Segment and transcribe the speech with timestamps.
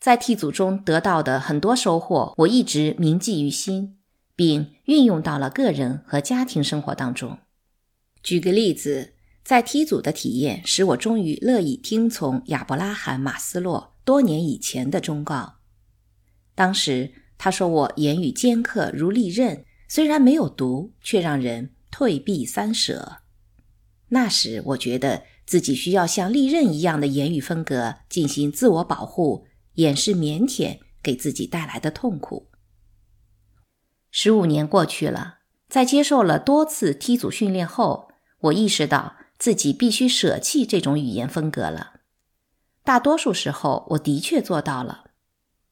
[0.00, 3.98] 在替组中得到的很多收获，我一直铭记于心，
[4.34, 7.36] 并运用到了个人和家庭生活当中。
[8.22, 9.12] 举个例子，
[9.44, 15.56] 在梯组的体验使我终于乐意听从亚伯拉罕·马斯洛多年以前的忠告。
[16.54, 23.18] 当时他说我言语尖刻如利刃，虽然没有毒，却让人退避三舍。
[24.08, 29.46] 那时我觉得自己需要像利刃一样的言语风格进行自我保护。
[29.80, 32.50] 掩饰腼腆给自己带来的痛苦。
[34.10, 38.10] 十五年过去了，在接受了多次踢组训练后，
[38.40, 42.00] 我意识到自己必须舍弃这种语言风格了。
[42.82, 45.04] 大多数时候，我的确做到了。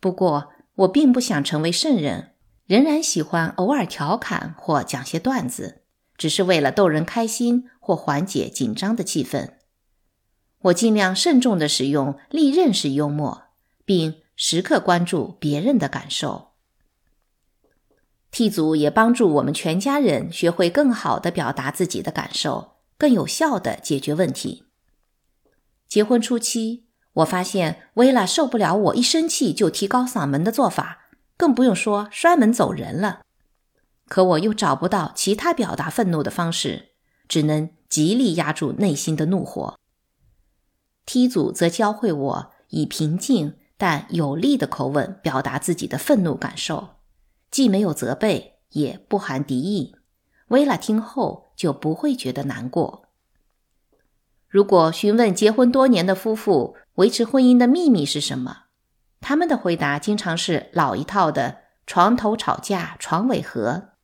[0.00, 2.32] 不过，我并不想成为圣人，
[2.66, 5.82] 仍然喜欢偶尔调侃或讲些段子，
[6.16, 9.54] 只是为了逗人开心或缓解紧张的气氛。
[10.62, 13.51] 我尽量慎重地使用利刃式幽默。
[13.84, 16.52] 并时刻关注别人的感受。
[18.30, 24.64] T 组也帮助我们全家人学会更好的表达自己的感受，更有效的解决问题。
[25.86, 33.20] 结婚初期，我发现薇拉受不了我一生气就提高嗓门的做法，更不用说摔门走人了。
[34.08, 36.92] 可我又找不到其他表达愤怒的方式，
[37.28, 39.78] 只能极力压住内心的怒火。
[41.04, 43.58] T 组则教会我以平静。
[43.82, 47.00] 但有力的口吻表达自己的愤怒感受，
[47.50, 49.96] 既没有责备，也不含敌意。
[50.50, 53.08] 薇拉听后就不会觉得难过。
[54.46, 58.66] 如果询问结婚多年的夫妇维持婚姻的秘密是什么，
[59.20, 63.94] 他们的回答经常是老一套的“床头吵架床尾和”。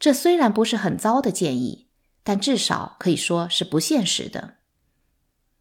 [0.00, 1.86] 这虽然不是很糟的建议，
[2.24, 4.54] 但至少可以说是不现实的。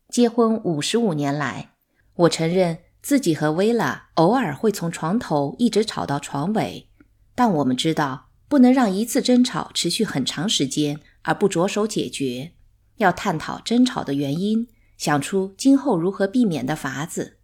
[0.10, 1.74] 结婚五十五年来，
[2.16, 2.80] 我承认。
[3.06, 6.90] 自己和薇拉偶尔会从床头一直吵到床尾，
[7.36, 12.54] 但我们知道不能让一次争吵持续很长时间而不着手解决，
[12.96, 14.68] 要探讨争吵的原因，
[14.98, 17.38] 想出今后如何避免的法子。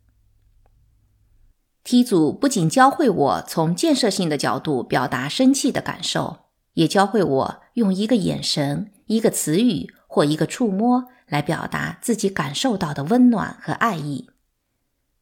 [1.83, 14.30] T 组不仅教会我从建设性的角度表达生气的感受，也教会我用一个眼神、一个词语或一个触摸来表达自己感受到的温暖和爱意。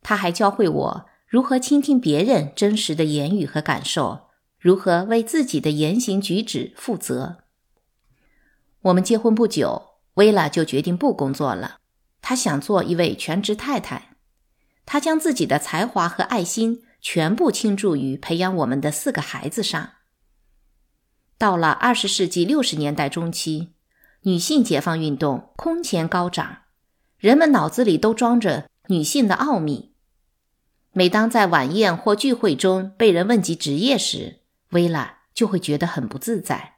[0.01, 4.29] 他还教会我如何倾听别人真实的言语和感受，
[4.59, 7.43] 如何为自己的言行举止负责。
[8.81, 11.77] 我们结婚不久，薇拉就决定不工作了。
[12.21, 14.15] 她想做一位全职太太。
[14.85, 19.91] 她将自己的才华和爱心全部倾注于培养我们的四个孩子上。
[21.37, 23.73] 到了二十世纪六十年代中期，
[24.23, 26.63] 女性解放运动空前高涨，
[27.17, 29.88] 人们脑子里都装着女性的奥秘。
[30.91, 34.39] 每当在晚宴或聚会中被人问及职业时，
[34.71, 36.75] 薇拉就会觉得很不自在。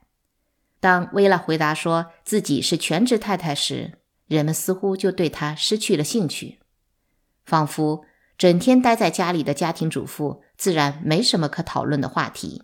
[0.79, 6.59] 当薇拉回答说自己是全职太太时，人们似乎就对她失去了兴趣，
[7.45, 8.03] 仿佛
[8.37, 12.63] 整天待在家里的家庭主妇自然没什么可讨论的话题。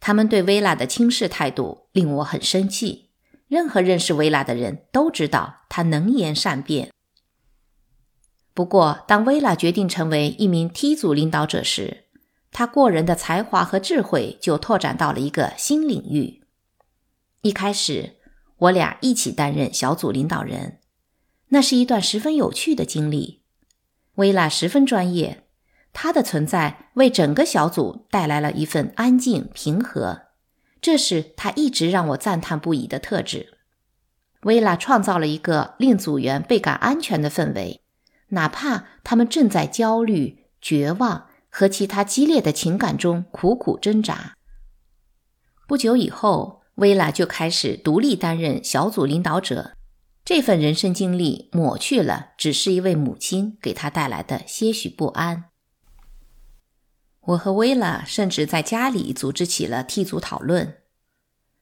[0.00, 3.10] 他们对薇拉的轻视态度令我很生气。
[3.48, 6.90] 任何认识薇拉的人都知道她能言善辩。
[8.58, 12.06] 不过，当薇拉决定成为一名 T 组领导者时，
[12.50, 16.42] 她过人的才华和智慧就拓展到了一个新领域。
[17.42, 18.16] 一开始，
[18.56, 20.80] 我俩一起担任小组领导人，
[21.50, 23.44] 那是一段十分有趣的经历。
[24.16, 25.44] 薇拉十分专业，
[25.92, 30.22] 她的存在为整个小组带来了一份安静平和，
[30.80, 33.60] 这是她一直让我赞叹不已的特质。
[34.42, 37.82] 薇拉创造了一个令组员倍感安全的氛围。
[38.28, 44.36] 哪怕他们正在焦虑、绝望和其他激烈的情感中苦苦挣扎。
[45.66, 49.72] 不久以后，薇拉就开始独立担任小组领导者。
[50.24, 55.44] 这份人生经历抹去了只是一位母亲给她带来的些许不安。
[57.20, 60.78] 我和薇拉甚至在家里组织起了替组讨论。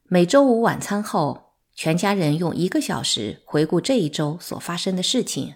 [0.05, 5.55] 每周五晚餐后，全家人用一个小时回顾这一周所发生的事情。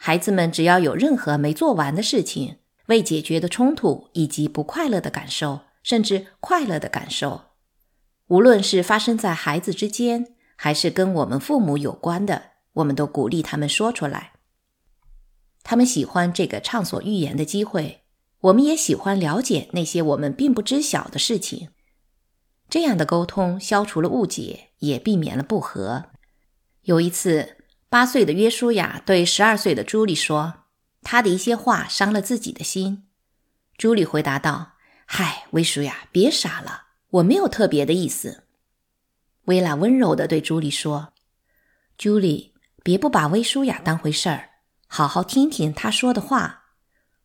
[0.00, 7.42] 孩子们只要有任何没做完的事情、未解决的冲突以及不快乐的感受，甚至快乐的感受，
[8.28, 14.34] 无论是发生在孩子之间，还是跟我们父母有关的，我们都鼓励他们说出来。
[15.64, 18.04] 他们喜欢这个畅所欲言的机会，
[18.42, 21.70] 我们也喜欢了解那些我们并不知晓的事情。
[22.70, 26.04] 这样的沟通消除了误解，也避免了不和。
[26.82, 27.57] 有一次。
[27.90, 30.64] 八岁的约书亚对十二岁的朱莉说
[31.02, 33.06] ：“他的一些话伤了自己的心。
[33.78, 34.72] 朱莉回答道
[35.06, 38.44] ：“嗨，威叔呀，别傻了，我没有特别的意思。”
[39.46, 41.14] 薇拉温柔地对朱莉说
[41.96, 42.52] ：“朱莉，
[42.82, 44.50] 别不把威舒雅当回事儿，
[44.86, 46.64] 好好听听他说的话。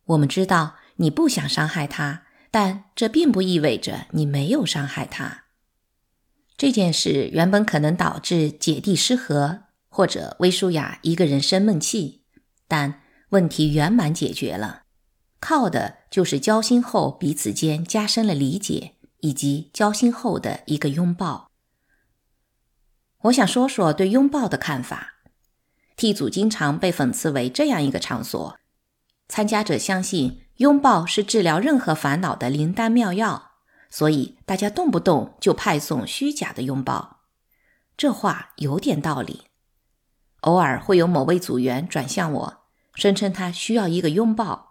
[0.06, 5.44] 我们知道你不想伤害他，但这并不意味着你没有伤害他。
[6.56, 9.63] 这件事原本可能导致姐弟失和，
[9.94, 12.24] 或者威舒雅一个人生闷气，
[12.66, 14.82] 但问题圆满解决了，
[15.38, 21.52] 靠的就是交心后彼此间加深了理解，以及交心后的一个拥抱。”
[23.22, 25.14] 我想说说对拥抱的看法。
[25.94, 28.58] T 组经常被讽刺为这样一个场所：
[29.28, 33.52] 参加者相信拥抱是治疗任何烦恼的灵丹妙药，
[33.88, 37.20] 所以大家动不动就派送虚假的拥抱。
[37.96, 39.44] 这话有点道理。
[40.44, 42.64] 偶尔会有某位组员转向我，
[42.94, 44.70] 声称他需要一个拥抱。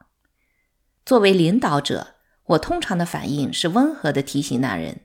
[1.06, 2.16] 作为领导者，
[2.46, 5.02] 我通常的反应是温和的提醒那人：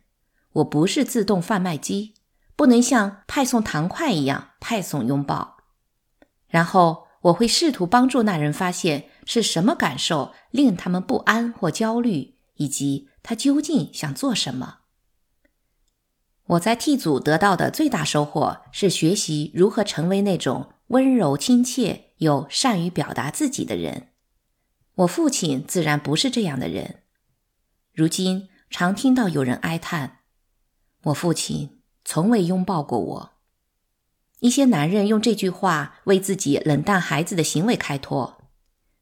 [0.52, 2.14] 我不是自动贩卖机。
[2.56, 5.58] 不能像派送糖块一样派送拥抱，
[6.48, 14.78] 然后我会试图帮助那人发现是什么感受令他们不安或焦虑，以及他究竟想做什么。
[16.48, 24.08] 我在 T 组得到的最大收获是学习如何成为那种温柔亲切又善于表达自己的人。
[24.96, 27.02] 我父亲自然不是这样的人。
[27.94, 30.18] 如今常听到有人哀叹，
[31.04, 31.76] 我父亲。
[32.10, 33.32] 从未拥抱过我。
[34.40, 38.48] 一些男人用这句话为自己冷淡孩子的行为开脱，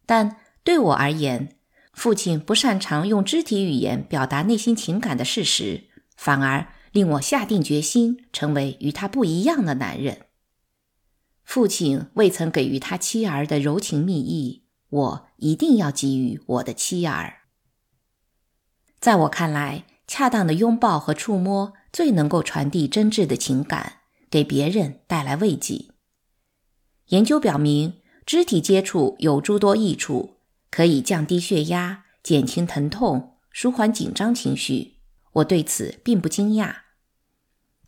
[0.04, 1.56] 但对我而言，
[1.92, 5.84] 父亲不擅长用肢体语言表达内心情感的事实，
[6.16, 6.66] 反而
[6.96, 10.22] 令我下定决心成为与他不一样的男人。
[11.44, 17.40] 父亲未曾给予他妻儿的柔情蜜意，我一定要给予我的妻儿。
[18.98, 21.74] 在我看来，恰当的拥抱和触摸。
[21.92, 24.00] 最能够传递真挚的情感，
[24.30, 25.86] 给别人带来慰藉。
[27.08, 30.36] 研究表明，肢体接触有诸多益处，
[30.70, 34.96] 可以降低血压、减轻疼痛、舒缓紧张情绪。
[35.34, 36.85] 我对此并不惊讶。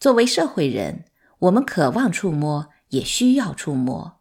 [0.01, 1.07] 作为社会人，
[1.41, 4.21] 我们渴望触摸，也需要触摸。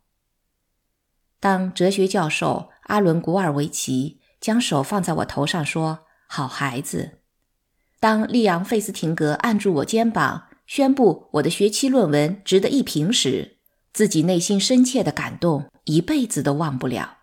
[1.40, 7.20] 当哲学教授阿伦·古尔维奇将手放在我头上说：“好孩子。”
[8.02, 13.58] 当利昂·费斯廷格按住我肩膀，宣布我的学期论文值得一评时，
[13.94, 17.18] 自己内心深切的感动一辈子都忘不了。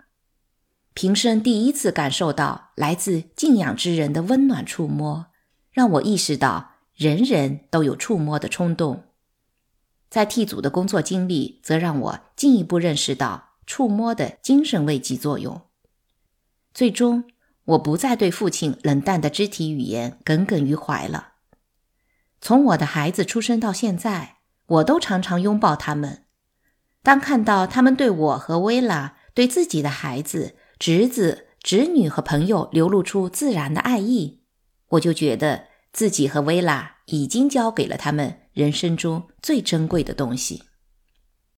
[0.94, 5.26] 平生第一次感受到来自敬仰之人的温暖触摸，
[5.72, 9.04] 让我意识到人人都有触摸的冲动。
[10.08, 15.62] 在替组的工作经历，则让我进一步认识到触摸的精神慰藉作用。
[16.72, 17.24] 最终。
[17.68, 21.36] 我不再对父亲冷淡的肢体语言耿耿于怀了。
[22.38, 24.36] 从我的孩子出生到现在，
[24.66, 26.24] 我都常常拥抱他们。
[27.02, 34.42] 当看到他们对我和薇拉、对自己的孩子、侄子、侄女和朋友流露出自然的爱意，
[34.88, 40.64] 我就觉得自己和薇拉已经交给了他们人生中最珍贵的东西。